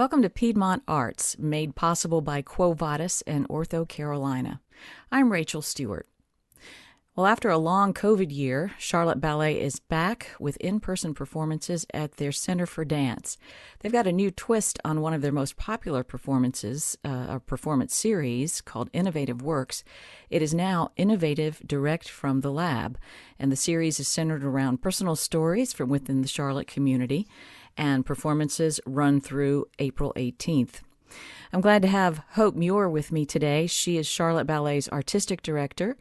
Welcome 0.00 0.22
to 0.22 0.30
Piedmont 0.30 0.82
Arts, 0.88 1.36
made 1.38 1.76
possible 1.76 2.22
by 2.22 2.40
Quo 2.40 2.72
Vadis 2.72 3.22
and 3.26 3.46
Ortho 3.48 3.86
Carolina. 3.86 4.62
I'm 5.12 5.30
Rachel 5.30 5.60
Stewart. 5.60 6.08
Well, 7.14 7.26
after 7.26 7.50
a 7.50 7.58
long 7.58 7.92
COVID 7.92 8.34
year, 8.34 8.72
Charlotte 8.78 9.20
Ballet 9.20 9.60
is 9.60 9.78
back 9.78 10.30
with 10.40 10.56
in 10.56 10.80
person 10.80 11.12
performances 11.12 11.84
at 11.92 12.12
their 12.12 12.32
Center 12.32 12.64
for 12.64 12.82
Dance. 12.82 13.36
They've 13.80 13.92
got 13.92 14.06
a 14.06 14.12
new 14.12 14.30
twist 14.30 14.78
on 14.86 15.02
one 15.02 15.12
of 15.12 15.20
their 15.20 15.32
most 15.32 15.58
popular 15.58 16.02
performances, 16.02 16.96
uh, 17.04 17.26
a 17.28 17.40
performance 17.40 17.94
series 17.94 18.62
called 18.62 18.88
Innovative 18.94 19.42
Works. 19.42 19.84
It 20.30 20.40
is 20.40 20.54
now 20.54 20.92
Innovative 20.96 21.60
Direct 21.66 22.08
from 22.08 22.40
the 22.40 22.50
Lab, 22.50 22.96
and 23.38 23.52
the 23.52 23.56
series 23.56 24.00
is 24.00 24.08
centered 24.08 24.44
around 24.44 24.80
personal 24.80 25.14
stories 25.14 25.74
from 25.74 25.90
within 25.90 26.22
the 26.22 26.28
Charlotte 26.28 26.68
community 26.68 27.28
and 27.80 28.04
performances 28.04 28.78
run 28.84 29.22
through 29.22 29.66
April 29.78 30.12
18th. 30.14 30.82
I'm 31.50 31.62
glad 31.62 31.80
to 31.80 31.88
have 31.88 32.22
Hope 32.32 32.54
Muir 32.54 32.90
with 32.90 33.10
me 33.10 33.24
today. 33.24 33.66
She 33.66 33.96
is 33.96 34.06
Charlotte 34.06 34.46
Ballet's 34.46 34.88
artistic 34.90 35.40
director, 35.42 35.96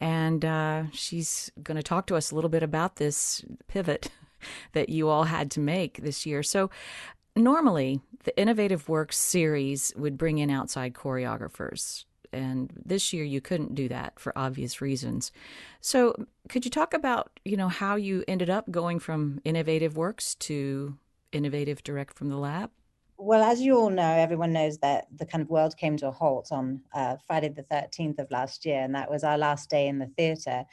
and 0.00 0.44
uh, 0.44 0.90
she's 0.92 1.52
going 1.62 1.76
to 1.76 1.84
talk 1.84 2.06
to 2.08 2.16
us 2.16 2.32
a 2.32 2.34
little 2.34 2.50
bit 2.50 2.64
about 2.64 2.96
this 2.96 3.44
pivot 3.68 4.10
that 4.72 4.88
you 4.88 5.08
all 5.08 5.24
had 5.24 5.52
to 5.52 5.60
make 5.60 6.02
this 6.02 6.26
year. 6.26 6.42
So, 6.42 6.68
normally, 7.36 8.00
the 8.24 8.36
Innovative 8.38 8.88
Works 8.88 9.16
series 9.16 9.92
would 9.96 10.18
bring 10.18 10.38
in 10.38 10.50
outside 10.50 10.94
choreographers 10.94 12.04
and 12.32 12.72
this 12.84 13.12
year 13.12 13.24
you 13.24 13.40
couldn't 13.40 13.74
do 13.74 13.88
that 13.88 14.16
for 14.18 14.36
obvious 14.38 14.80
reasons. 14.80 15.32
So, 15.80 16.14
could 16.48 16.64
you 16.64 16.70
talk 16.70 16.94
about, 16.94 17.40
you 17.44 17.56
know, 17.56 17.66
how 17.66 17.96
you 17.96 18.22
ended 18.28 18.48
up 18.48 18.70
going 18.70 19.00
from 19.00 19.40
Innovative 19.44 19.96
Works 19.96 20.36
to 20.36 20.96
innovative 21.32 21.82
direct 21.82 22.16
from 22.16 22.28
the 22.28 22.36
lab? 22.36 22.70
Well, 23.22 23.42
as 23.42 23.60
you 23.60 23.76
all 23.76 23.90
know, 23.90 24.12
everyone 24.12 24.54
knows 24.54 24.78
that 24.78 25.06
the 25.14 25.26
kind 25.26 25.42
of 25.42 25.50
world 25.50 25.76
came 25.76 25.96
to 25.98 26.08
a 26.08 26.10
halt 26.10 26.48
on 26.50 26.80
uh, 26.94 27.16
Friday 27.26 27.50
the 27.50 27.64
13th 27.64 28.18
of 28.18 28.30
last 28.30 28.64
year, 28.64 28.80
and 28.80 28.94
that 28.94 29.10
was 29.10 29.24
our 29.24 29.36
last 29.36 29.68
day 29.68 29.88
in 29.88 29.98
the 29.98 30.10
theatre. 30.16 30.64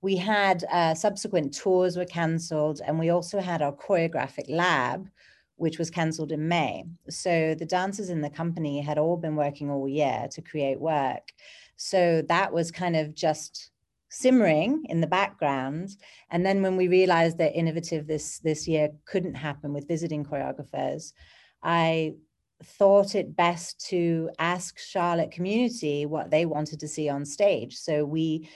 We 0.00 0.16
had 0.16 0.64
uh, 0.70 0.94
subsequent 0.94 1.54
tours 1.54 1.96
were 1.96 2.04
cancelled, 2.04 2.80
and 2.86 3.00
we 3.00 3.10
also 3.10 3.40
had 3.40 3.62
our 3.62 3.72
choreographic 3.72 4.48
lab, 4.48 5.08
which 5.56 5.76
was 5.76 5.90
cancelled 5.90 6.30
in 6.30 6.46
May. 6.46 6.84
So 7.10 7.56
the 7.58 7.66
dancers 7.66 8.10
in 8.10 8.20
the 8.20 8.30
company 8.30 8.80
had 8.80 8.96
all 8.96 9.16
been 9.16 9.34
working 9.34 9.68
all 9.68 9.88
year 9.88 10.28
to 10.30 10.40
create 10.40 10.80
work. 10.80 11.32
So 11.76 12.22
that 12.28 12.52
was 12.52 12.70
kind 12.70 12.94
of 12.94 13.12
just 13.12 13.72
simmering 14.08 14.84
in 14.88 15.00
the 15.00 15.06
background. 15.06 15.90
And 16.30 16.44
then 16.44 16.62
when 16.62 16.76
we 16.76 16.88
realized 16.88 17.38
that 17.38 17.54
innovative 17.54 18.06
this 18.06 18.38
this 18.40 18.66
year 18.66 18.90
couldn't 19.04 19.34
happen 19.34 19.72
with 19.72 19.88
visiting 19.88 20.24
choreographers 20.24 21.12
i 21.62 22.14
thought 22.62 23.14
it 23.14 23.36
best 23.36 23.86
to 23.88 24.30
ask 24.38 24.78
charlotte 24.78 25.30
community 25.30 26.06
what 26.06 26.30
they 26.30 26.44
wanted 26.44 26.80
to 26.80 26.88
see 26.88 27.08
on 27.08 27.24
stage. 27.24 27.76
So 27.76 28.04
we 28.04 28.48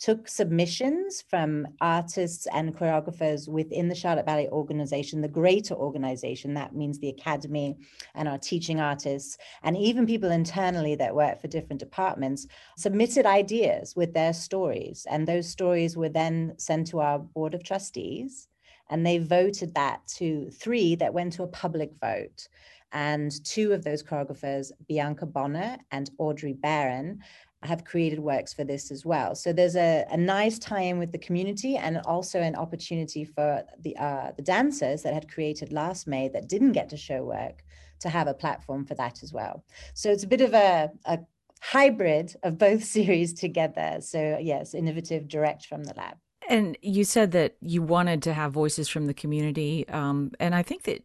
took 0.00 0.26
submissions 0.26 1.22
from 1.28 1.68
artists 1.82 2.46
and 2.54 2.74
choreographers 2.74 3.48
within 3.48 3.86
the 3.86 3.94
Charlotte 3.94 4.24
Ballet 4.24 4.48
organization, 4.48 5.20
the 5.20 5.28
greater 5.28 5.74
organization, 5.74 6.54
that 6.54 6.74
means 6.74 6.98
the 6.98 7.10
academy 7.10 7.76
and 8.14 8.26
our 8.26 8.38
teaching 8.38 8.80
artists, 8.80 9.36
and 9.62 9.76
even 9.76 10.06
people 10.06 10.30
internally 10.30 10.94
that 10.94 11.14
work 11.14 11.38
for 11.38 11.48
different 11.48 11.80
departments, 11.80 12.46
submitted 12.78 13.26
ideas 13.26 13.94
with 13.94 14.14
their 14.14 14.32
stories. 14.32 15.06
And 15.10 15.28
those 15.28 15.46
stories 15.46 15.98
were 15.98 16.08
then 16.08 16.54
sent 16.56 16.86
to 16.88 17.00
our 17.00 17.18
board 17.18 17.52
of 17.52 17.62
trustees, 17.62 18.48
and 18.88 19.06
they 19.06 19.18
voted 19.18 19.74
that 19.74 20.06
to 20.16 20.50
three 20.50 20.94
that 20.96 21.12
went 21.12 21.34
to 21.34 21.42
a 21.42 21.48
public 21.48 21.92
vote. 22.00 22.48
And 22.92 23.32
two 23.44 23.72
of 23.72 23.84
those 23.84 24.02
choreographers, 24.02 24.72
Bianca 24.88 25.26
Bonner 25.26 25.76
and 25.92 26.10
Audrey 26.18 26.54
Barron, 26.54 27.20
have 27.62 27.84
created 27.84 28.20
works 28.20 28.54
for 28.54 28.64
this 28.64 28.90
as 28.90 29.04
well. 29.04 29.34
So 29.34 29.52
there's 29.52 29.76
a, 29.76 30.06
a 30.10 30.16
nice 30.16 30.58
tie-in 30.58 30.98
with 30.98 31.12
the 31.12 31.18
community 31.18 31.76
and 31.76 31.98
also 32.06 32.40
an 32.40 32.56
opportunity 32.56 33.24
for 33.24 33.62
the 33.78 33.96
uh, 33.96 34.32
the 34.36 34.42
dancers 34.42 35.02
that 35.02 35.12
had 35.12 35.30
created 35.30 35.72
last 35.72 36.06
May 36.06 36.28
that 36.28 36.48
didn't 36.48 36.72
get 36.72 36.88
to 36.90 36.96
show 36.96 37.22
work 37.22 37.62
to 38.00 38.08
have 38.08 38.26
a 38.26 38.34
platform 38.34 38.84
for 38.84 38.94
that 38.94 39.22
as 39.22 39.32
well. 39.32 39.62
So 39.92 40.10
it's 40.10 40.24
a 40.24 40.26
bit 40.26 40.40
of 40.40 40.54
a, 40.54 40.90
a 41.04 41.18
hybrid 41.60 42.34
of 42.42 42.56
both 42.56 42.82
series 42.96 43.34
together. 43.34 43.98
So 44.00 44.38
yes, 44.40 44.74
innovative 44.74 45.28
direct 45.28 45.66
from 45.66 45.84
the 45.84 45.94
lab. 45.94 46.16
And 46.48 46.76
you 46.82 47.04
said 47.04 47.30
that 47.32 47.56
you 47.60 47.80
wanted 47.80 48.22
to 48.24 48.32
have 48.32 48.50
voices 48.50 48.88
from 48.88 49.06
the 49.06 49.14
community. 49.14 49.88
Um, 49.88 50.32
and 50.40 50.52
I 50.52 50.62
think 50.62 50.82
that, 50.82 51.04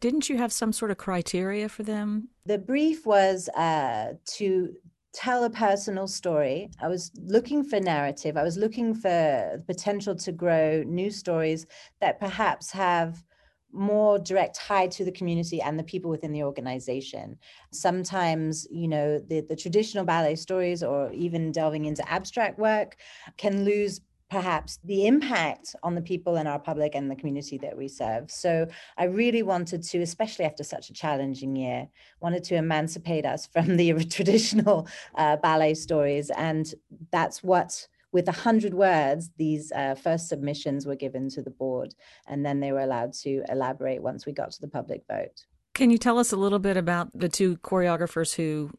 didn't 0.00 0.28
you 0.28 0.36
have 0.38 0.52
some 0.52 0.72
sort 0.72 0.90
of 0.90 0.96
criteria 0.96 1.68
for 1.68 1.84
them? 1.84 2.30
The 2.44 2.58
brief 2.58 3.06
was 3.06 3.48
uh, 3.50 4.14
to 4.38 4.74
tell 5.12 5.44
a 5.44 5.50
personal 5.50 6.06
story. 6.06 6.70
I 6.80 6.88
was 6.88 7.10
looking 7.16 7.64
for 7.64 7.80
narrative. 7.80 8.36
I 8.36 8.42
was 8.42 8.56
looking 8.56 8.94
for 8.94 9.08
the 9.08 9.64
potential 9.66 10.14
to 10.16 10.32
grow 10.32 10.82
new 10.86 11.10
stories 11.10 11.66
that 12.00 12.20
perhaps 12.20 12.70
have 12.70 13.24
more 13.72 14.18
direct 14.18 14.56
tie 14.56 14.88
to 14.88 15.04
the 15.04 15.12
community 15.12 15.60
and 15.60 15.78
the 15.78 15.84
people 15.84 16.10
within 16.10 16.32
the 16.32 16.42
organization. 16.42 17.38
Sometimes, 17.72 18.66
you 18.70 18.88
know, 18.88 19.18
the, 19.18 19.40
the 19.48 19.56
traditional 19.56 20.04
ballet 20.04 20.34
stories 20.34 20.82
or 20.82 21.12
even 21.12 21.52
delving 21.52 21.84
into 21.84 22.08
abstract 22.10 22.58
work 22.58 22.96
can 23.36 23.64
lose 23.64 24.00
perhaps 24.30 24.78
the 24.84 25.06
impact 25.06 25.74
on 25.82 25.96
the 25.96 26.00
people 26.00 26.36
in 26.36 26.46
our 26.46 26.58
public 26.58 26.94
and 26.94 27.10
the 27.10 27.16
community 27.16 27.58
that 27.58 27.76
we 27.76 27.88
serve. 27.88 28.30
So 28.30 28.68
I 28.96 29.04
really 29.04 29.42
wanted 29.42 29.82
to, 29.82 29.98
especially 30.02 30.44
after 30.44 30.62
such 30.62 30.88
a 30.88 30.92
challenging 30.92 31.56
year, 31.56 31.88
wanted 32.20 32.44
to 32.44 32.54
emancipate 32.54 33.26
us 33.26 33.46
from 33.52 33.76
the 33.76 33.92
traditional 34.04 34.88
uh, 35.16 35.36
ballet 35.36 35.74
stories. 35.74 36.30
And 36.30 36.72
that's 37.10 37.42
what 37.42 37.88
with 38.12 38.28
a 38.28 38.32
hundred 38.32 38.74
words, 38.74 39.30
these 39.36 39.70
uh, 39.72 39.94
first 39.94 40.28
submissions 40.28 40.86
were 40.86 40.96
given 40.96 41.28
to 41.30 41.42
the 41.42 41.50
board, 41.50 41.94
and 42.26 42.44
then 42.44 42.58
they 42.58 42.72
were 42.72 42.80
allowed 42.80 43.12
to 43.12 43.44
elaborate 43.48 44.02
once 44.02 44.26
we 44.26 44.32
got 44.32 44.50
to 44.50 44.60
the 44.60 44.68
public 44.68 45.02
vote. 45.08 45.44
Can 45.74 45.90
you 45.90 45.98
tell 45.98 46.18
us 46.18 46.32
a 46.32 46.36
little 46.36 46.58
bit 46.58 46.76
about 46.76 47.08
the 47.14 47.28
two 47.28 47.56
choreographers 47.58 48.34
who 48.34 48.70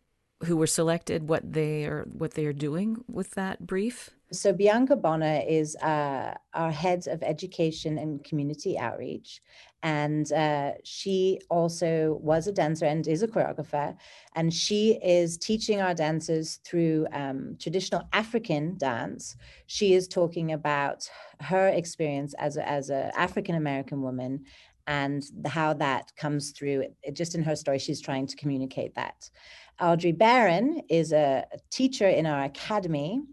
who 0.45 0.57
were 0.57 0.67
selected, 0.67 1.29
what 1.29 1.53
they 1.53 1.85
are 1.85 2.05
what 2.11 2.33
they 2.33 2.45
are 2.45 2.53
doing 2.53 3.03
with 3.07 3.31
that 3.31 3.65
brief? 3.65 4.09
So 4.33 4.53
Bianca 4.53 4.95
Bonner 4.95 5.41
is 5.45 5.75
uh, 5.77 6.33
our 6.53 6.71
head 6.71 7.05
of 7.07 7.21
education 7.21 7.97
and 7.97 8.23
community 8.23 8.77
outreach, 8.79 9.41
and 9.83 10.31
uh, 10.31 10.71
she 10.85 11.41
also 11.49 12.17
was 12.21 12.47
a 12.47 12.53
dancer 12.53 12.85
and 12.85 13.05
is 13.07 13.23
a 13.23 13.27
choreographer, 13.27 13.93
and 14.35 14.53
she 14.53 14.99
is 15.03 15.37
teaching 15.37 15.81
our 15.81 15.93
dancers 15.93 16.61
through 16.63 17.07
um, 17.11 17.57
traditional 17.59 18.07
African 18.13 18.77
dance. 18.77 19.35
She 19.67 19.95
is 19.95 20.07
talking 20.07 20.53
about 20.53 21.09
her 21.41 21.67
experience 21.67 22.33
as 22.35 22.55
a, 22.55 22.67
as 22.67 22.89
a 22.89 23.11
African 23.19 23.55
American 23.55 24.01
woman 24.01 24.45
and 24.87 25.23
how 25.45 25.73
that 25.73 26.15
comes 26.15 26.51
through. 26.51 26.85
It, 27.03 27.15
just 27.17 27.35
in 27.35 27.43
her 27.43 27.57
story, 27.57 27.79
she's 27.79 27.99
trying 27.99 28.27
to 28.27 28.37
communicate 28.37 28.95
that. 28.95 29.29
Audrey 29.81 30.13
Barron 30.13 30.81
is 30.89 31.11
a 31.11 31.45
teacher 31.69 32.07
in 32.07 32.25
our 32.25 32.43
academy 32.43 33.23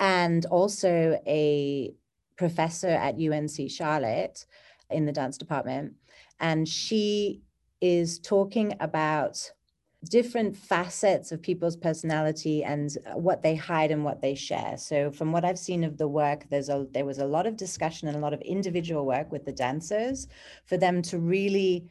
and 0.00 0.44
also 0.46 1.20
a 1.26 1.94
professor 2.36 2.88
at 2.88 3.16
UNC 3.16 3.70
Charlotte 3.70 4.46
in 4.90 5.06
the 5.06 5.12
dance 5.12 5.38
department. 5.38 5.94
And 6.40 6.68
she 6.68 7.42
is 7.80 8.18
talking 8.18 8.74
about 8.80 9.50
different 10.10 10.56
facets 10.56 11.32
of 11.32 11.42
people's 11.42 11.76
personality 11.76 12.62
and 12.62 12.96
what 13.14 13.42
they 13.42 13.54
hide 13.54 13.90
and 13.90 14.04
what 14.04 14.20
they 14.20 14.34
share. 14.34 14.76
So 14.76 15.10
from 15.10 15.32
what 15.32 15.44
I've 15.44 15.58
seen 15.58 15.84
of 15.84 15.98
the 15.98 16.08
work, 16.08 16.46
there's 16.50 16.68
a 16.68 16.86
there 16.92 17.04
was 17.04 17.18
a 17.18 17.26
lot 17.26 17.46
of 17.46 17.56
discussion 17.56 18.08
and 18.08 18.16
a 18.16 18.20
lot 18.20 18.34
of 18.34 18.40
individual 18.42 19.06
work 19.06 19.32
with 19.32 19.44
the 19.44 19.52
dancers 19.52 20.28
for 20.66 20.76
them 20.76 21.02
to 21.02 21.18
really 21.18 21.88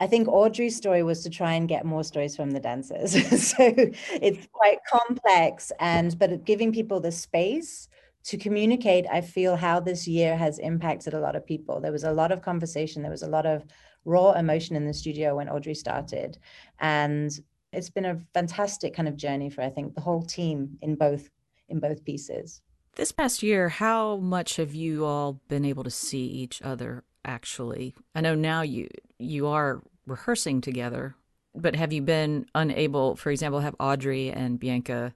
I 0.00 0.06
think 0.06 0.28
Audrey's 0.28 0.76
story 0.76 1.02
was 1.02 1.22
to 1.24 1.30
try 1.30 1.54
and 1.54 1.68
get 1.68 1.84
more 1.84 2.04
stories 2.04 2.36
from 2.36 2.52
the 2.52 2.60
dancers. 2.60 3.12
so 3.48 3.74
it's 4.12 4.46
quite 4.52 4.78
complex 4.90 5.72
and 5.80 6.16
but 6.18 6.44
giving 6.44 6.72
people 6.72 7.00
the 7.00 7.12
space 7.12 7.88
to 8.24 8.36
communicate, 8.36 9.06
I 9.10 9.22
feel 9.22 9.56
how 9.56 9.80
this 9.80 10.06
year 10.06 10.36
has 10.36 10.58
impacted 10.58 11.14
a 11.14 11.20
lot 11.20 11.34
of 11.34 11.46
people. 11.46 11.80
There 11.80 11.92
was 11.92 12.04
a 12.04 12.12
lot 12.12 12.30
of 12.30 12.42
conversation, 12.42 13.02
there 13.02 13.10
was 13.10 13.22
a 13.22 13.28
lot 13.28 13.46
of 13.46 13.64
raw 14.04 14.32
emotion 14.32 14.76
in 14.76 14.86
the 14.86 14.92
studio 14.92 15.36
when 15.36 15.48
Audrey 15.48 15.74
started. 15.74 16.38
And 16.78 17.30
it's 17.72 17.90
been 17.90 18.04
a 18.04 18.20
fantastic 18.34 18.94
kind 18.94 19.08
of 19.08 19.16
journey 19.16 19.50
for 19.50 19.62
I 19.62 19.70
think 19.70 19.94
the 19.94 20.00
whole 20.00 20.22
team 20.22 20.78
in 20.82 20.94
both 20.94 21.28
in 21.68 21.80
both 21.80 22.04
pieces. 22.04 22.62
This 22.96 23.12
past 23.12 23.42
year, 23.42 23.68
how 23.68 24.16
much 24.16 24.56
have 24.56 24.74
you 24.74 25.04
all 25.04 25.40
been 25.48 25.64
able 25.64 25.84
to 25.84 25.90
see 25.90 26.24
each 26.24 26.60
other 26.62 27.04
actually? 27.24 27.94
I 28.14 28.20
know 28.20 28.34
now 28.34 28.62
you 28.62 28.88
you 29.18 29.46
are 29.46 29.82
rehearsing 30.06 30.60
together, 30.60 31.14
but 31.54 31.74
have 31.76 31.92
you 31.92 32.02
been 32.02 32.46
unable, 32.54 33.16
for 33.16 33.30
example, 33.30 33.60
have 33.60 33.76
Audrey 33.78 34.30
and 34.30 34.58
Bianca 34.58 35.14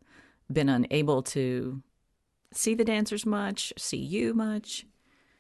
been 0.52 0.68
unable 0.68 1.22
to 1.22 1.82
see 2.52 2.74
the 2.74 2.84
dancers 2.84 3.24
much, 3.24 3.72
see 3.78 3.96
you 3.96 4.34
much? 4.34 4.86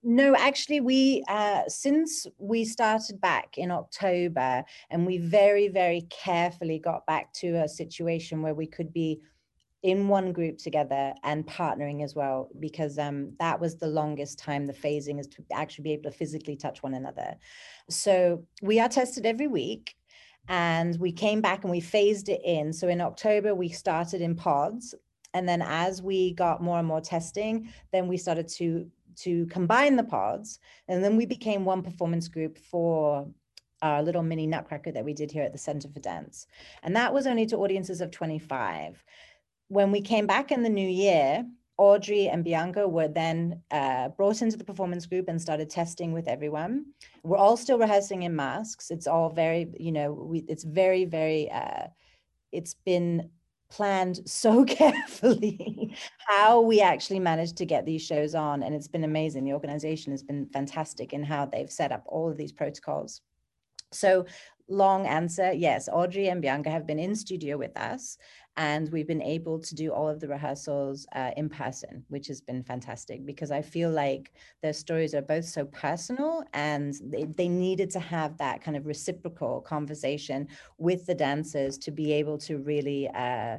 No, 0.04 0.34
actually, 0.34 0.80
we 0.80 1.22
uh, 1.28 1.62
since 1.68 2.26
we 2.38 2.64
started 2.64 3.20
back 3.20 3.56
in 3.56 3.70
October, 3.70 4.64
and 4.90 5.06
we 5.06 5.18
very, 5.18 5.68
very 5.68 6.08
carefully 6.10 6.80
got 6.80 7.06
back 7.06 7.32
to 7.34 7.62
a 7.62 7.68
situation 7.68 8.42
where 8.42 8.54
we 8.54 8.66
could 8.66 8.92
be 8.92 9.20
in 9.82 10.06
one 10.06 10.32
group 10.32 10.58
together 10.58 11.12
and 11.24 11.46
partnering 11.46 12.04
as 12.04 12.14
well, 12.14 12.48
because 12.60 12.98
um, 12.98 13.32
that 13.38 13.60
was 13.60 13.76
the 13.76 13.86
longest 13.86 14.38
time 14.38 14.66
the 14.66 14.72
phasing 14.72 15.18
is 15.18 15.26
to 15.26 15.44
actually 15.52 15.82
be 15.82 15.92
able 15.92 16.10
to 16.10 16.16
physically 16.16 16.56
touch 16.56 16.82
one 16.82 16.94
another. 16.94 17.34
So 17.90 18.44
we 18.62 18.78
are 18.78 18.88
tested 18.88 19.26
every 19.26 19.48
week 19.48 19.96
and 20.48 20.98
we 20.98 21.12
came 21.12 21.40
back 21.40 21.64
and 21.64 21.70
we 21.70 21.80
phased 21.80 22.28
it 22.28 22.40
in. 22.44 22.72
So 22.72 22.88
in 22.88 23.00
October, 23.00 23.54
we 23.54 23.68
started 23.68 24.20
in 24.20 24.36
pods. 24.36 24.94
And 25.34 25.48
then 25.48 25.62
as 25.62 26.02
we 26.02 26.34
got 26.34 26.62
more 26.62 26.78
and 26.78 26.86
more 26.86 27.00
testing, 27.00 27.72
then 27.92 28.08
we 28.08 28.16
started 28.16 28.48
to 28.48 28.86
to 29.14 29.44
combine 29.46 29.96
the 29.96 30.04
pods. 30.04 30.58
And 30.88 31.04
then 31.04 31.16
we 31.16 31.26
became 31.26 31.66
one 31.66 31.82
performance 31.82 32.28
group 32.28 32.56
for 32.56 33.28
our 33.82 34.02
little 34.02 34.22
mini 34.22 34.46
nutcracker 34.46 34.92
that 34.92 35.04
we 35.04 35.12
did 35.12 35.30
here 35.30 35.42
at 35.42 35.52
the 35.52 35.58
Center 35.58 35.88
for 35.88 36.00
Dance. 36.00 36.46
And 36.82 36.96
that 36.96 37.12
was 37.12 37.26
only 37.26 37.46
to 37.46 37.58
audiences 37.58 38.00
of 38.00 38.10
25. 38.10 39.04
When 39.72 39.90
we 39.90 40.02
came 40.02 40.26
back 40.26 40.52
in 40.52 40.62
the 40.62 40.68
new 40.68 40.86
year, 40.86 41.46
Audrey 41.78 42.28
and 42.28 42.44
Bianca 42.44 42.86
were 42.86 43.08
then 43.08 43.62
uh, 43.70 44.08
brought 44.08 44.42
into 44.42 44.58
the 44.58 44.64
performance 44.64 45.06
group 45.06 45.28
and 45.28 45.40
started 45.40 45.70
testing 45.70 46.12
with 46.12 46.28
everyone. 46.28 46.84
We're 47.22 47.38
all 47.38 47.56
still 47.56 47.78
rehearsing 47.78 48.24
in 48.24 48.36
masks. 48.36 48.90
It's 48.90 49.06
all 49.06 49.30
very, 49.30 49.72
you 49.80 49.90
know, 49.90 50.12
we, 50.12 50.40
it's 50.40 50.62
very, 50.62 51.06
very, 51.06 51.50
uh, 51.50 51.86
it's 52.52 52.74
been 52.84 53.30
planned 53.70 54.20
so 54.28 54.62
carefully 54.78 55.96
how 56.18 56.60
we 56.60 56.82
actually 56.82 57.20
managed 57.20 57.56
to 57.56 57.64
get 57.64 57.86
these 57.86 58.02
shows 58.02 58.34
on. 58.34 58.62
And 58.62 58.74
it's 58.74 58.88
been 58.88 59.04
amazing. 59.04 59.44
The 59.44 59.54
organization 59.54 60.12
has 60.12 60.22
been 60.22 60.50
fantastic 60.52 61.14
in 61.14 61.24
how 61.24 61.46
they've 61.46 61.72
set 61.72 61.92
up 61.92 62.04
all 62.04 62.28
of 62.28 62.36
these 62.36 62.52
protocols. 62.52 63.22
So 63.90 64.26
long 64.68 65.06
answer, 65.06 65.52
yes, 65.52 65.88
Audrey 65.90 66.28
and 66.28 66.42
Bianca 66.42 66.70
have 66.70 66.86
been 66.86 66.98
in 66.98 67.14
studio 67.14 67.56
with 67.56 67.76
us 67.76 68.18
and 68.56 68.90
we've 68.92 69.06
been 69.06 69.22
able 69.22 69.58
to 69.58 69.74
do 69.74 69.92
all 69.92 70.08
of 70.08 70.20
the 70.20 70.28
rehearsals 70.28 71.06
uh, 71.14 71.30
in 71.36 71.48
person 71.48 72.04
which 72.08 72.26
has 72.26 72.40
been 72.40 72.62
fantastic 72.62 73.24
because 73.24 73.50
i 73.50 73.62
feel 73.62 73.90
like 73.90 74.32
their 74.62 74.72
stories 74.72 75.14
are 75.14 75.22
both 75.22 75.44
so 75.44 75.64
personal 75.66 76.44
and 76.52 76.94
they, 77.04 77.24
they 77.24 77.48
needed 77.48 77.90
to 77.90 78.00
have 78.00 78.36
that 78.36 78.62
kind 78.62 78.76
of 78.76 78.86
reciprocal 78.86 79.60
conversation 79.62 80.46
with 80.78 81.06
the 81.06 81.14
dancers 81.14 81.78
to 81.78 81.90
be 81.90 82.12
able 82.12 82.36
to 82.36 82.58
really 82.58 83.08
uh, 83.08 83.56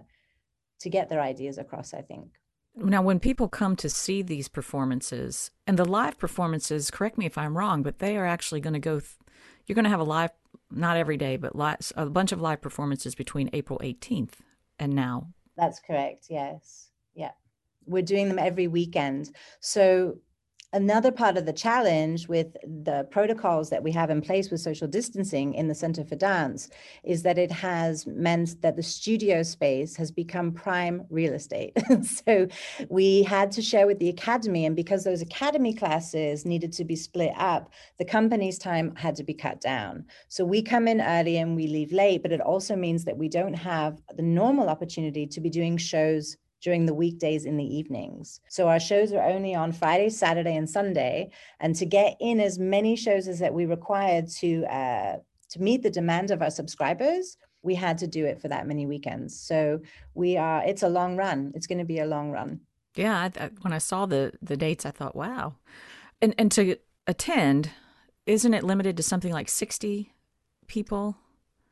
to 0.79 0.89
get 0.89 1.09
their 1.09 1.21
ideas 1.21 1.57
across 1.57 1.93
i 1.93 2.01
think. 2.01 2.27
Now 2.75 3.03
when 3.03 3.19
people 3.19 3.47
come 3.49 3.75
to 3.77 3.89
see 3.89 4.23
these 4.23 4.47
performances 4.47 5.51
and 5.67 5.77
the 5.77 5.85
live 5.85 6.17
performances 6.17 6.91
correct 6.91 7.17
me 7.17 7.25
if 7.25 7.37
i'm 7.37 7.57
wrong 7.57 7.83
but 7.83 7.99
they 7.99 8.17
are 8.17 8.25
actually 8.25 8.61
going 8.61 8.73
to 8.73 8.79
go 8.79 8.99
th- 8.99 9.11
you're 9.65 9.75
going 9.75 9.83
to 9.83 9.91
have 9.91 9.99
a 9.99 10.03
live 10.03 10.31
not 10.71 10.97
every 10.97 11.17
day 11.17 11.37
but 11.37 11.53
a 11.95 12.05
bunch 12.07 12.31
of 12.31 12.41
live 12.41 12.61
performances 12.61 13.13
between 13.13 13.49
april 13.53 13.79
18th 13.83 14.39
and 14.83 14.93
now. 14.93 15.29
That's 15.55 15.79
correct. 15.79 16.27
Yes. 16.29 16.89
Yeah. 17.15 17.31
We're 17.85 18.03
doing 18.03 18.27
them 18.27 18.39
every 18.39 18.67
weekend. 18.67 19.29
So 19.61 20.17
another 20.73 21.11
part 21.11 21.37
of 21.37 21.45
the 21.45 21.53
challenge 21.53 22.27
with 22.27 22.57
the 22.83 23.07
protocols 23.11 23.69
that 23.69 23.83
we 23.83 23.91
have 23.91 24.09
in 24.09 24.21
place 24.21 24.49
with 24.49 24.59
social 24.59 24.87
distancing 24.87 25.53
in 25.53 25.67
the 25.67 25.75
Center 25.75 26.03
for 26.03 26.15
Dance 26.15 26.69
is 27.03 27.23
that 27.23 27.37
it 27.37 27.51
has 27.51 28.05
meant 28.07 28.61
that 28.61 28.75
the 28.75 28.83
studio 28.83 29.43
space 29.43 29.95
has 29.95 30.11
become 30.11 30.51
prime 30.51 31.05
real 31.09 31.33
estate. 31.33 31.77
so 32.03 32.47
we 32.89 33.23
had 33.23 33.51
to 33.51 33.61
share 33.61 33.85
with 33.85 33.99
the 33.99 34.09
academy, 34.09 34.65
and 34.65 34.75
because 34.75 35.03
those 35.03 35.21
academy 35.21 35.73
classes 35.73 36.45
needed 36.45 36.73
to 36.73 36.83
be 36.83 36.95
split 36.95 37.33
up, 37.37 37.71
the 37.99 38.05
company's 38.05 38.57
time 38.57 38.95
had 38.95 39.15
to 39.15 39.23
be 39.23 39.33
cut 39.33 39.61
down. 39.61 40.05
So 40.27 40.43
we 40.43 40.61
come 40.61 40.87
in 40.87 41.01
early 41.01 41.37
and 41.37 41.55
we 41.55 41.67
leave 41.67 41.91
late, 41.91 42.23
but 42.23 42.31
it 42.31 42.41
also 42.41 42.75
means 42.75 43.05
that 43.05 43.17
we 43.17 43.29
don't 43.29 43.53
have 43.53 44.01
the 44.15 44.23
normal 44.23 44.69
opportunity 44.69 45.27
to 45.27 45.39
be 45.39 45.49
doing 45.49 45.77
shows 45.77 46.35
during 46.63 46.85
the 46.85 46.93
weekdays 46.93 47.45
in 47.45 47.57
the 47.57 47.75
evenings. 47.77 48.39
So 48.49 48.69
our 48.69 48.79
shows 48.79 49.11
are 49.11 49.23
only 49.23 49.53
on 49.53 49.73
Friday, 49.73 50.09
Saturday, 50.09 50.55
and 50.55 50.69
Sunday. 50.69 51.29
And 51.59 51.75
to 51.75 51.85
get 51.85 52.15
in 52.19 52.39
as 52.39 52.57
many 52.57 52.95
shows 52.95 53.27
as 53.27 53.39
that 53.39 53.53
we 53.53 53.65
required 53.65 54.29
to 54.39 54.63
uh, 54.65 55.17
to 55.49 55.61
meet 55.61 55.83
the 55.83 55.91
demand 55.91 56.31
of 56.31 56.41
our 56.41 56.49
subscribers, 56.49 57.37
we 57.61 57.75
had 57.75 57.97
to 57.99 58.07
do 58.07 58.25
it 58.25 58.41
for 58.41 58.47
that 58.47 58.65
many 58.65 58.85
weekends. 58.85 59.39
So 59.39 59.81
we 60.15 60.37
are. 60.37 60.63
It's 60.65 60.83
a 60.83 60.89
long 60.89 61.17
run. 61.17 61.51
It's 61.53 61.67
going 61.67 61.79
to 61.79 61.85
be 61.85 61.99
a 61.99 62.05
long 62.05 62.31
run. 62.31 62.61
Yeah. 62.95 63.19
I, 63.19 63.43
I, 63.43 63.49
when 63.61 63.73
I 63.73 63.79
saw 63.79 64.05
the 64.05 64.31
the 64.41 64.57
dates, 64.57 64.85
I 64.85 64.91
thought, 64.91 65.15
wow. 65.15 65.55
And 66.21 66.33
and 66.37 66.51
to 66.53 66.77
attend, 67.05 67.71
isn't 68.25 68.53
it 68.53 68.63
limited 68.63 68.95
to 68.97 69.03
something 69.03 69.33
like 69.33 69.49
sixty 69.49 70.13
people? 70.67 71.17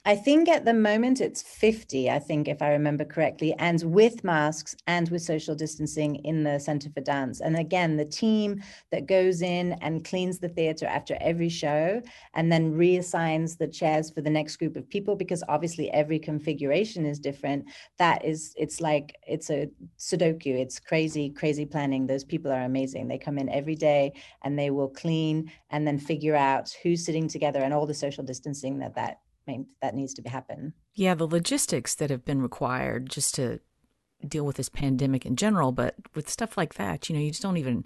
I 0.03 0.15
think 0.15 0.49
at 0.49 0.65
the 0.65 0.73
moment 0.73 1.21
it's 1.21 1.43
50, 1.43 2.09
I 2.09 2.17
think, 2.17 2.47
if 2.47 2.63
I 2.63 2.71
remember 2.71 3.05
correctly, 3.05 3.53
and 3.59 3.79
with 3.83 4.23
masks 4.23 4.75
and 4.87 5.07
with 5.09 5.21
social 5.21 5.53
distancing 5.53 6.15
in 6.25 6.43
the 6.43 6.57
Center 6.57 6.89
for 6.89 7.01
Dance. 7.01 7.39
And 7.39 7.55
again, 7.55 7.97
the 7.97 8.05
team 8.05 8.63
that 8.89 9.05
goes 9.05 9.43
in 9.43 9.73
and 9.73 10.03
cleans 10.03 10.39
the 10.39 10.49
theater 10.49 10.87
after 10.87 11.15
every 11.21 11.49
show 11.49 12.01
and 12.33 12.51
then 12.51 12.73
reassigns 12.73 13.59
the 13.59 13.67
chairs 13.67 14.09
for 14.09 14.21
the 14.21 14.29
next 14.31 14.55
group 14.55 14.75
of 14.75 14.89
people, 14.89 15.15
because 15.15 15.43
obviously 15.47 15.91
every 15.91 16.17
configuration 16.17 17.05
is 17.05 17.19
different. 17.19 17.65
That 17.99 18.25
is, 18.25 18.55
it's 18.57 18.81
like, 18.81 19.15
it's 19.27 19.51
a 19.51 19.69
Sudoku. 19.99 20.47
It's 20.47 20.79
crazy, 20.79 21.29
crazy 21.29 21.67
planning. 21.67 22.07
Those 22.07 22.23
people 22.23 22.51
are 22.51 22.63
amazing. 22.63 23.07
They 23.07 23.19
come 23.19 23.37
in 23.37 23.49
every 23.49 23.75
day 23.75 24.13
and 24.41 24.57
they 24.57 24.71
will 24.71 24.89
clean 24.89 25.51
and 25.69 25.85
then 25.85 25.99
figure 25.99 26.35
out 26.35 26.75
who's 26.81 27.05
sitting 27.05 27.27
together 27.27 27.59
and 27.59 27.71
all 27.71 27.85
the 27.85 27.93
social 27.93 28.23
distancing 28.23 28.79
that 28.79 28.95
that 28.95 29.19
mean, 29.51 29.67
that 29.81 29.95
needs 29.95 30.13
to 30.15 30.29
happen. 30.29 30.73
Yeah, 30.93 31.15
the 31.15 31.27
logistics 31.27 31.95
that 31.95 32.09
have 32.09 32.25
been 32.25 32.41
required 32.41 33.09
just 33.09 33.35
to 33.35 33.59
deal 34.27 34.45
with 34.45 34.57
this 34.57 34.69
pandemic 34.69 35.25
in 35.25 35.35
general, 35.35 35.71
but 35.71 35.95
with 36.15 36.29
stuff 36.29 36.57
like 36.57 36.75
that, 36.75 37.09
you 37.09 37.15
know, 37.15 37.21
you 37.21 37.31
just 37.31 37.41
don't 37.41 37.57
even 37.57 37.85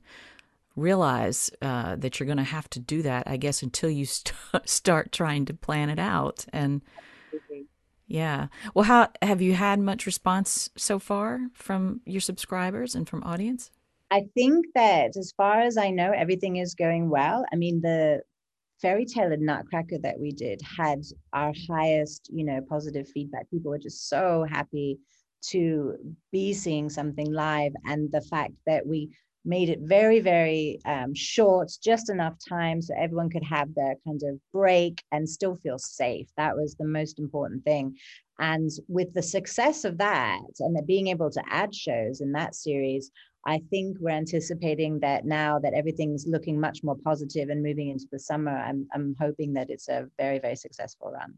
realize 0.75 1.49
uh, 1.61 1.95
that 1.95 2.19
you're 2.19 2.25
going 2.25 2.37
to 2.37 2.43
have 2.43 2.69
to 2.71 2.79
do 2.79 3.01
that, 3.01 3.27
I 3.27 3.37
guess, 3.37 3.61
until 3.61 3.89
you 3.89 4.05
st- 4.05 4.35
start 4.65 5.11
trying 5.11 5.45
to 5.45 5.53
plan 5.53 5.89
it 5.89 5.99
out. 5.99 6.45
And 6.51 6.81
yeah, 8.07 8.47
well, 8.73 8.85
how 8.85 9.09
have 9.21 9.41
you 9.41 9.53
had 9.53 9.79
much 9.79 10.05
response 10.05 10.69
so 10.75 10.99
far 10.99 11.47
from 11.53 12.01
your 12.05 12.21
subscribers 12.21 12.93
and 12.93 13.09
from 13.09 13.23
audience? 13.23 13.71
I 14.11 14.27
think 14.35 14.67
that 14.75 15.17
as 15.17 15.33
far 15.35 15.61
as 15.61 15.77
I 15.77 15.89
know, 15.89 16.11
everything 16.11 16.57
is 16.57 16.75
going 16.75 17.09
well. 17.09 17.43
I 17.51 17.55
mean, 17.55 17.81
the 17.81 18.21
fairy 18.81 19.05
tale 19.05 19.31
and 19.31 19.45
nutcracker 19.45 19.97
that 19.99 20.19
we 20.19 20.31
did 20.31 20.61
had 20.61 21.01
our 21.33 21.53
highest 21.69 22.29
you 22.33 22.45
know 22.45 22.61
positive 22.69 23.07
feedback. 23.09 23.49
People 23.49 23.71
were 23.71 23.79
just 23.79 24.09
so 24.09 24.45
happy 24.49 24.99
to 25.49 25.95
be 26.31 26.53
seeing 26.53 26.89
something 26.89 27.31
live 27.31 27.73
and 27.85 28.11
the 28.11 28.21
fact 28.21 28.53
that 28.65 28.85
we 28.85 29.15
made 29.47 29.69
it 29.69 29.79
very 29.81 30.19
very 30.19 30.79
um, 30.85 31.13
short 31.13 31.71
just 31.83 32.09
enough 32.09 32.35
time 32.49 32.81
so 32.81 32.95
everyone 32.97 33.29
could 33.29 33.43
have 33.43 33.73
their 33.75 33.95
kind 34.05 34.21
of 34.23 34.39
break 34.51 35.03
and 35.11 35.29
still 35.29 35.55
feel 35.55 35.77
safe. 35.77 36.27
That 36.35 36.55
was 36.55 36.75
the 36.75 36.87
most 36.87 37.19
important 37.19 37.63
thing. 37.63 37.95
And 38.39 38.69
with 38.87 39.13
the 39.13 39.21
success 39.21 39.85
of 39.85 39.97
that 39.99 40.41
and 40.59 40.87
being 40.87 41.07
able 41.07 41.29
to 41.31 41.43
add 41.47 41.73
shows 41.73 42.21
in 42.21 42.33
that 42.33 42.55
series 42.55 43.11
I 43.45 43.61
think 43.69 43.97
we're 43.99 44.09
anticipating 44.09 44.99
that 45.01 45.25
now 45.25 45.59
that 45.59 45.73
everything's 45.73 46.25
looking 46.27 46.59
much 46.59 46.83
more 46.83 46.95
positive 47.03 47.49
and 47.49 47.61
moving 47.61 47.89
into 47.89 48.07
the 48.11 48.19
summer, 48.19 48.51
I'm, 48.57 48.87
I'm 48.93 49.15
hoping 49.19 49.53
that 49.53 49.69
it's 49.69 49.87
a 49.87 50.07
very, 50.17 50.39
very 50.39 50.55
successful 50.55 51.11
run. 51.11 51.35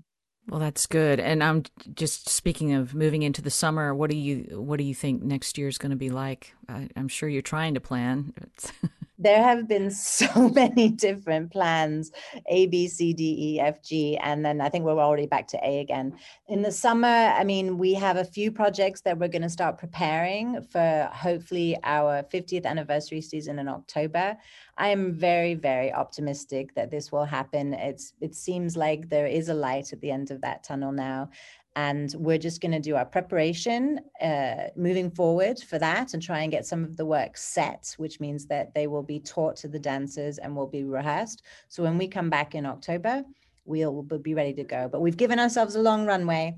Well, 0.49 0.61
that's 0.61 0.85
good. 0.85 1.19
And 1.19 1.43
I'm 1.43 1.63
just 1.93 2.29
speaking 2.29 2.73
of 2.73 2.95
moving 2.95 3.23
into 3.23 3.41
the 3.41 3.49
summer. 3.49 3.93
What 3.93 4.09
do 4.09 4.15
you 4.15 4.61
what 4.61 4.77
do 4.77 4.85
you 4.85 4.95
think 4.95 5.21
next 5.21 5.57
year 5.57 5.67
is 5.67 5.77
going 5.77 5.89
to 5.89 5.97
be 5.97 6.09
like? 6.09 6.53
I, 6.69 6.87
am 6.95 7.09
sure 7.09 7.27
you're 7.27 7.41
trying 7.41 7.73
to 7.73 7.81
plan. 7.81 8.33
there 9.17 9.41
have 9.41 9.67
been 9.67 9.89
so 10.17 10.49
many 10.49 10.89
different 10.89 11.51
plans 11.51 12.11
A, 12.49 12.67
B, 12.67 12.87
C, 12.87 13.13
D, 13.13 13.55
E, 13.55 13.59
F, 13.59 13.81
G. 13.83 14.17
And 14.17 14.45
then 14.45 14.61
I 14.61 14.69
think 14.69 14.85
we're 14.85 14.99
already 14.99 15.27
back 15.27 15.47
to 15.49 15.59
A 15.67 15.79
again. 15.79 16.17
In 16.47 16.61
the 16.61 16.71
summer, 16.71 17.07
I 17.07 17.43
mean, 17.43 17.77
we 17.77 17.93
have 17.95 18.17
a 18.17 18.25
few 18.25 18.51
projects 18.51 19.01
that 19.01 19.17
we're 19.17 19.27
going 19.27 19.41
to 19.41 19.49
start 19.49 19.77
preparing 19.77 20.61
for 20.61 21.09
hopefully 21.13 21.77
our 21.83 22.23
50th 22.23 22.65
anniversary 22.65 23.21
season 23.21 23.59
in 23.59 23.67
October. 23.67 24.37
I 24.77 24.89
am 24.89 25.13
very, 25.13 25.55
very 25.55 25.91
optimistic 25.91 26.75
that 26.75 26.91
this 26.91 27.11
will 27.11 27.25
happen. 27.25 27.73
It's 27.73 28.13
it 28.21 28.35
seems 28.35 28.77
like 28.77 29.09
there 29.09 29.25
is 29.25 29.49
a 29.49 29.53
light 29.53 29.91
at 29.91 30.01
the 30.01 30.11
end 30.11 30.29
of 30.29 30.41
that 30.41 30.63
tunnel 30.63 30.91
now 30.91 31.29
and 31.77 32.15
we're 32.17 32.39
just 32.39 32.59
going 32.59 32.71
to 32.71 32.79
do 32.79 32.95
our 32.95 33.05
preparation 33.05 33.99
uh, 34.19 34.63
moving 34.75 35.11
forward 35.11 35.59
for 35.59 35.77
that 35.77 36.13
and 36.13 36.23
try 36.23 36.39
and 36.39 36.51
get 36.51 36.65
some 36.65 36.83
of 36.83 36.97
the 36.97 37.05
work 37.05 37.37
set 37.37 37.93
which 37.97 38.19
means 38.19 38.47
that 38.47 38.73
they 38.73 38.87
will 38.87 39.03
be 39.03 39.19
taught 39.19 39.55
to 39.55 39.67
the 39.67 39.79
dancers 39.79 40.39
and 40.39 40.55
will 40.55 40.67
be 40.67 40.83
rehearsed. 40.83 41.43
So 41.69 41.83
when 41.83 41.97
we 41.97 42.07
come 42.07 42.29
back 42.29 42.55
in 42.55 42.65
october 42.65 43.23
we'll, 43.63 43.93
we'll 43.93 44.19
be 44.19 44.33
ready 44.33 44.53
to 44.53 44.63
go. 44.63 44.89
But 44.91 45.01
we've 45.01 45.17
given 45.17 45.39
ourselves 45.39 45.75
a 45.75 45.81
long 45.81 46.05
runway. 46.05 46.57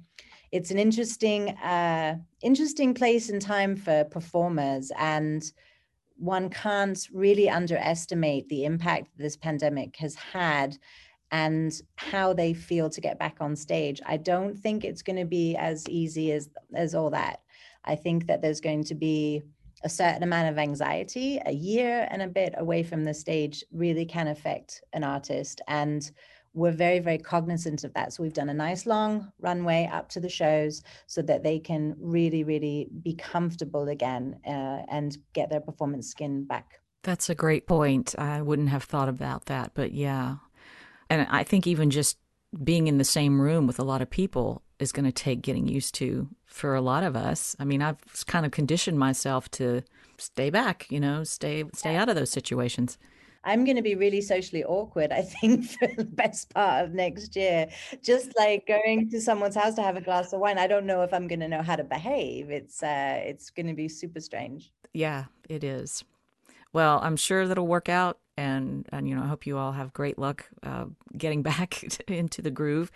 It's 0.52 0.72
an 0.72 0.80
interesting 0.80 1.50
uh, 1.50 2.16
interesting 2.42 2.94
place 2.94 3.30
and 3.30 3.42
time 3.42 3.76
for 3.76 4.06
performers 4.06 4.92
and 4.98 5.44
one 6.16 6.50
can't 6.50 7.00
really 7.14 7.50
underestimate 7.50 8.48
the 8.50 8.66
impact 8.66 9.08
this 9.18 9.38
pandemic 9.38 9.96
has 9.98 10.16
had 10.16 10.78
and 11.32 11.82
how 11.96 12.34
they 12.34 12.54
feel 12.54 12.90
to 12.90 13.02
get 13.02 13.20
back 13.20 13.38
on 13.40 13.56
stage. 13.56 14.02
I 14.06 14.18
don't 14.18 14.58
think 14.58 14.84
it's 14.84 15.02
going 15.02 15.18
to 15.20 15.26
be 15.26 15.56
as 15.56 15.88
easy 15.88 16.32
as 16.32 16.50
as 16.74 16.96
all 16.96 17.10
that. 17.12 17.42
I 17.86 17.96
think 17.96 18.28
that 18.28 18.42
there's 18.42 18.62
going 18.62 18.84
to 18.86 18.96
be 18.96 19.44
a 19.84 19.90
certain 19.90 20.24
amount 20.24 20.50
of 20.50 20.58
anxiety. 20.58 21.40
A 21.46 21.54
year 21.54 22.08
and 22.12 22.22
a 22.22 22.28
bit 22.28 22.54
away 22.58 22.84
from 22.84 23.06
the 23.06 23.14
stage 23.14 23.64
really 23.72 24.06
can 24.06 24.28
affect 24.28 24.82
an 24.94 25.04
artist 25.04 25.62
and 25.68 26.12
we're 26.54 26.72
very 26.72 27.00
very 27.00 27.18
cognizant 27.18 27.84
of 27.84 27.94
that 27.94 28.12
so 28.12 28.24
we've 28.24 28.34
done 28.34 28.50
a 28.50 28.54
nice 28.54 28.86
long 28.86 29.32
runway 29.40 29.90
up 29.92 30.10
to 30.10 30.20
the 30.20 30.30
shows 30.30 30.82
so 31.08 31.22
that 31.22 31.44
they 31.44 31.60
can 31.60 31.96
really 32.00 32.44
really 32.44 32.90
be 33.04 33.14
comfortable 33.14 33.88
again 33.88 34.40
uh, 34.48 34.82
and 34.90 35.18
get 35.34 35.50
their 35.50 35.60
performance 35.60 36.10
skin 36.10 36.44
back 36.44 36.80
that's 37.04 37.30
a 37.30 37.36
great 37.36 37.68
point 37.68 38.16
i 38.18 38.42
wouldn't 38.42 38.70
have 38.70 38.84
thought 38.84 39.10
about 39.10 39.46
that 39.46 39.72
but 39.74 39.92
yeah 39.92 40.36
and 41.10 41.28
I 41.30 41.44
think 41.44 41.68
even 41.68 41.90
just 41.90 42.18
being 42.64 42.88
in 42.88 42.98
the 42.98 43.04
same 43.04 43.42
room 43.42 43.68
with 43.68 43.80
a 43.80 43.84
lot 43.84 44.02
of 44.02 44.10
people 44.10 44.64
is 44.80 44.92
going 44.92 45.06
to 45.06 45.12
take 45.12 45.42
getting 45.42 45.68
used 45.68 45.94
to 45.96 46.28
for 46.46 46.74
a 46.74 46.82
lot 46.82 47.04
of 47.04 47.16
us. 47.16 47.56
I 47.60 47.66
mean, 47.66 47.82
I've 47.82 47.98
kind 48.26 48.46
of 48.46 48.52
conditioned 48.52 48.98
myself 48.98 49.50
to 49.52 49.84
stay 50.18 50.50
back, 50.50 50.88
you 50.90 51.00
know, 51.00 51.24
stay 51.24 51.64
stay 51.76 51.96
out 51.96 52.10
of 52.10 52.16
those 52.16 52.32
situations. 52.32 52.98
I'm 53.44 53.64
going 53.64 53.78
to 53.78 53.82
be 53.82 53.96
really 53.96 54.22
socially 54.22 54.64
awkward, 54.66 55.12
I 55.12 55.22
think, 55.42 55.70
for 55.70 55.88
the 55.96 56.04
best 56.04 56.54
part 56.54 56.86
of 56.86 56.94
next 56.94 57.36
year. 57.36 57.68
Just 58.04 58.38
like 58.38 58.68
going 58.68 59.10
to 59.10 59.22
someone's 59.22 59.56
house 59.56 59.76
to 59.76 59.82
have 59.82 59.96
a 59.96 60.02
glass 60.02 60.34
of 60.34 60.40
wine, 60.40 60.58
I 60.58 60.68
don't 60.68 60.86
know 60.86 61.04
if 61.04 61.14
I'm 61.14 61.28
going 61.28 61.40
to 61.40 61.48
know 61.48 61.62
how 61.62 61.76
to 61.76 61.84
behave. 61.84 62.50
It's 62.50 62.84
uh, 62.84 63.22
it's 63.24 63.50
going 63.50 63.68
to 63.68 63.74
be 63.74 63.88
super 63.88 64.20
strange. 64.20 64.72
Yeah, 64.94 65.26
it 65.48 65.64
is. 65.64 66.04
Well, 66.74 67.00
I'm 67.02 67.16
sure 67.16 67.48
that'll 67.48 67.68
work 67.68 67.90
out 67.90 68.20
and 68.40 68.88
and 68.92 69.08
you 69.08 69.16
know 69.16 69.24
I 69.24 69.28
hope 69.28 69.46
you 69.46 69.58
all 69.58 69.74
have 69.74 69.94
great 69.94 70.18
luck 70.18 70.46
uh, 70.64 70.86
getting 71.18 71.42
back 71.50 71.84
into 72.08 72.42
the 72.42 72.52
groove. 72.52 72.92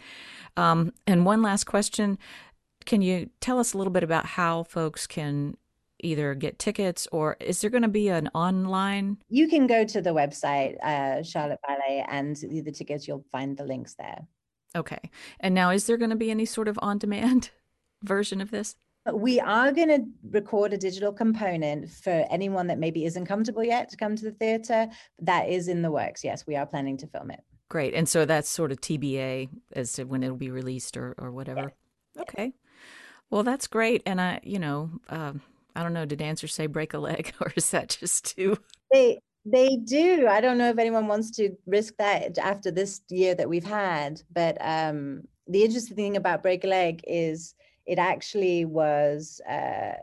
Um, 0.58 0.94
and 1.06 1.26
one 1.26 1.42
last 1.42 1.66
question: 1.66 2.18
Can 2.86 3.02
you 3.02 3.30
tell 3.42 3.60
us 3.60 3.74
a 3.74 3.78
little 3.78 3.94
bit 3.94 4.04
about 4.04 4.26
how 4.26 4.64
folks 4.64 5.06
can 5.06 5.58
either 6.00 6.36
get 6.36 6.60
tickets 6.60 7.08
or 7.12 7.38
is 7.40 7.62
there 7.62 7.70
going 7.70 7.84
to 7.84 7.88
be 7.88 8.10
an 8.10 8.30
online? 8.34 9.18
You 9.30 9.48
can 9.48 9.68
go 9.68 9.86
to 9.86 10.02
the 10.02 10.10
website 10.10 10.76
uh, 10.84 11.24
Charlotte 11.24 11.60
Ballet 11.66 12.06
and 12.10 12.36
the 12.36 12.72
tickets. 12.72 13.08
You'll 13.08 13.26
find 13.32 13.58
the 13.58 13.64
links 13.66 13.96
there. 13.96 14.28
Okay. 14.76 15.00
And 15.40 15.54
now, 15.54 15.70
is 15.70 15.86
there 15.86 15.98
going 15.98 16.10
to 16.10 16.16
be 16.16 16.32
any 16.32 16.46
sort 16.46 16.68
of 16.68 16.80
on-demand 16.82 17.52
version 18.04 18.42
of 18.42 18.50
this? 18.50 18.76
We 19.12 19.39
are 19.39 19.72
going 19.72 19.89
to 19.89 20.05
record 20.31 20.74
a 20.74 20.77
digital 20.77 21.12
component 21.12 21.89
for 21.89 22.25
anyone 22.29 22.67
that 22.67 22.79
maybe 22.79 23.05
isn't 23.05 23.25
comfortable 23.25 23.63
yet 23.63 23.89
to 23.89 23.98
come 23.98 24.15
to 24.15 24.24
the 24.24 24.31
theater. 24.31 24.88
That 25.19 25.50
is 25.50 25.67
in 25.67 25.81
the 25.81 25.91
works. 25.91 26.24
Yes, 26.24 26.48
we 26.48 26.55
are 26.55 26.65
planning 26.65 26.98
to 26.98 27.07
film 27.07 27.31
it. 27.31 27.41
Great. 27.69 27.93
And 27.93 28.07
so 28.07 28.25
that's 28.25 28.50
sort 28.50 28.72
of 28.72 28.79
TBA 28.79 29.50
as 29.74 29.93
to 29.93 30.03
when 30.05 30.24
it'll 30.24 30.38
be 30.38 30.51
released 30.51 30.95
or, 30.95 31.15
or 31.17 31.31
whatever. 31.31 31.74
Okay. 32.17 32.53
Well, 33.29 33.43
that's 33.43 33.67
great. 33.67 34.03
And 34.05 34.22
I, 34.22 34.39
you 34.43 34.60
know, 34.60 34.91
uh, 35.10 35.33
I 35.75 35.83
don't 35.83 35.93
know, 35.93 36.05
did 36.05 36.19
dancers 36.19 36.53
say 36.53 36.67
break 36.67 36.93
a 36.93 37.00
leg 37.00 37.33
or 37.41 37.51
is 37.55 37.72
that 37.72 37.98
just 38.00 38.36
too? 38.36 38.57
They, 38.91 39.19
they 39.45 39.75
do. 39.77 40.27
I 40.29 40.39
don't 40.39 40.57
know 40.57 40.69
if 40.69 40.77
anyone 40.77 41.07
wants 41.07 41.31
to 41.31 41.55
risk 41.65 41.95
that 41.98 42.38
after 42.38 42.72
this 42.72 43.01
year 43.10 43.36
that 43.36 43.50
we've 43.50 43.65
had. 43.65 44.22
But 44.31 44.57
um, 44.62 45.24
the 45.48 45.63
interesting 45.63 45.98
thing 45.98 46.15
about 46.15 46.43
break 46.43 46.63
a 46.63 46.67
leg 46.67 47.01
is 47.05 47.55
it 47.86 48.00
actually 48.00 48.66
was 48.66 49.42
uh, 49.50 49.94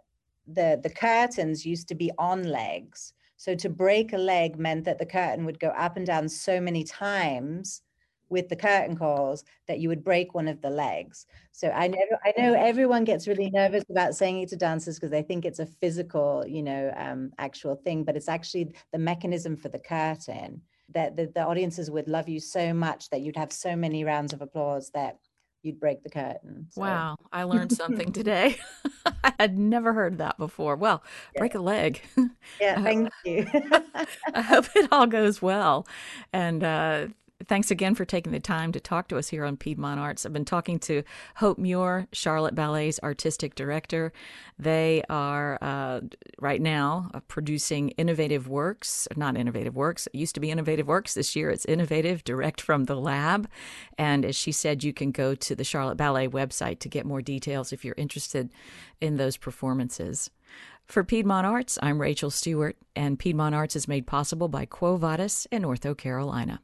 the 0.47 0.81
the 0.83 0.91
curtains 0.91 1.65
used 1.65 1.89
to 1.89 1.95
be 1.95 2.11
on 2.19 2.45
legs. 2.45 3.13
So 3.37 3.55
to 3.55 3.71
break 3.71 4.13
a 4.13 4.19
leg 4.19 4.59
meant 4.59 4.85
that 4.85 4.99
the 4.99 5.07
curtain 5.07 5.47
would 5.47 5.59
go 5.59 5.69
up 5.69 5.97
and 5.97 6.07
down 6.07 6.29
so 6.29 6.61
many 6.61 6.85
times 6.85 7.83
with 8.29 8.49
the 8.49 8.57
curtain 8.57 8.97
calls 8.97 9.45
that 9.67 9.81
you 9.81 9.89
would 9.89 10.05
break 10.05 10.35
one 10.35 10.47
of 10.47 10.61
the 10.61 10.71
legs. 10.71 11.27
So 11.53 11.69
I 11.69 11.89
know 11.89 11.99
I 12.25 12.33
know 12.39 12.55
everyone 12.55 13.05
gets 13.05 13.27
really 13.27 13.51
nervous 13.51 13.85
about 13.91 14.15
saying 14.15 14.41
it 14.43 14.49
to 14.51 14.57
dancers 14.57 14.97
because 14.97 15.11
they 15.11 15.23
think 15.23 15.45
it's 15.45 15.59
a 15.59 15.67
physical, 15.67 16.45
you 16.47 16.63
know, 16.63 16.93
um, 16.97 17.33
actual 17.39 17.75
thing, 17.77 18.05
but 18.05 18.17
it's 18.17 18.29
actually 18.29 18.75
the 18.93 18.99
mechanism 18.99 19.57
for 19.57 19.69
the 19.69 19.79
curtain 19.79 20.63
that 20.93 21.17
the, 21.17 21.31
the 21.35 21.45
audiences 21.45 21.91
would 21.91 22.09
love 22.09 22.29
you 22.29 22.41
so 22.41 22.73
much 22.73 23.11
that 23.11 23.21
you'd 23.21 23.37
have 23.37 23.53
so 23.53 23.77
many 23.77 24.05
rounds 24.05 24.33
of 24.33 24.43
applause 24.43 24.91
that 24.91 25.19
you'd 25.63 25.81
break 25.81 26.03
the 26.03 26.11
curtain. 26.11 26.67
So. 26.71 26.83
Wow, 26.83 27.17
I 27.33 27.45
learned 27.45 27.73
something 27.73 28.13
today. 28.13 28.57
I 29.25 29.33
had 29.39 29.59
never 29.59 29.93
heard 29.93 30.19
that 30.19 30.39
before. 30.39 30.77
Well, 30.77 31.03
yeah. 31.35 31.41
break 31.41 31.55
a 31.55 31.61
leg. 31.61 32.03
Yeah, 32.61 32.83
thank 32.83 33.09
you. 33.25 33.47
I 34.35 34.43
hope 34.43 34.67
it 34.75 34.89
all 34.93 35.07
goes 35.07 35.41
well. 35.41 35.87
And 36.33 36.63
uh, 36.63 37.07
Thanks 37.49 37.71
again 37.71 37.95
for 37.95 38.05
taking 38.05 38.33
the 38.33 38.41
time 38.41 38.71
to 38.73 38.81
talk 38.81 39.09
to 39.09 39.17
us 39.17 39.29
here 39.29 39.47
on 39.47 39.57
Piedmont 39.57 39.99
Arts. 39.99 40.27
I've 40.27 40.33
been 40.33 40.45
talking 40.45 40.79
to 40.81 41.03
Hope 41.37 41.57
Muir, 41.57 42.07
Charlotte 42.13 42.55
Ballet's 42.55 43.01
artistic 43.03 43.55
director. 43.55 44.13
They 44.59 45.03
are 45.09 45.57
uh, 45.63 46.01
right 46.39 46.61
now 46.61 47.11
uh, 47.15 47.21
producing 47.21 47.91
innovative 47.91 48.47
works, 48.47 49.09
not 49.17 49.39
innovative 49.39 49.75
works. 49.75 50.07
It 50.09 50.19
used 50.19 50.35
to 50.35 50.41
be 50.41 50.51
innovative 50.51 50.87
works. 50.87 51.15
This 51.15 51.35
year 51.35 51.49
it's 51.49 51.65
innovative, 51.65 52.25
direct 52.25 52.61
from 52.61 52.85
the 52.85 52.97
lab. 52.97 53.49
And 53.97 54.27
as 54.27 54.37
she 54.37 54.53
said, 54.53 54.85
you 54.85 54.93
can 54.93 55.11
go 55.11 55.35
to 55.35 55.55
the 55.55 55.65
Charlotte 55.65 55.97
Ballet 55.97 56.29
website 56.29 56.79
to 56.81 56.91
get 56.91 57.07
more 57.07 57.23
details 57.23 57.73
if 57.73 57.87
you're 57.87 57.95
interested 57.97 58.51
in 59.01 59.17
those 59.17 59.39
performances. 59.39 60.31
For 60.85 61.05
Piedmont 61.05 61.47
Arts, 61.47 61.79
I'm 61.81 62.01
Rachel 62.01 62.31
Stewart, 62.31 62.77
and 62.95 63.19
Piedmont 63.19 63.55
Arts 63.55 63.77
is 63.77 63.89
made 63.89 64.07
possible 64.07 64.49
by 64.49 64.67
Quo 64.67 64.97
Vadis 64.97 65.47
in 65.51 65.63
North 65.63 65.97
Carolina. 65.97 66.61